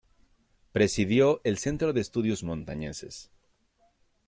[0.71, 3.29] Presidió el Centro de Estudios Montañeses.